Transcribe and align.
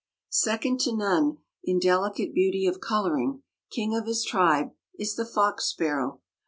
Second 0.31 0.79
to 0.79 0.95
none 0.97 1.37
in 1.63 1.77
delicate 1.77 2.33
beauty 2.33 2.65
of 2.65 2.79
coloring, 2.81 3.43
king 3.69 3.95
of 3.95 4.07
his 4.07 4.25
tribe, 4.25 4.71
is 4.97 5.13
the 5.15 5.25
fox 5.27 5.65
sparrow. 5.65 6.21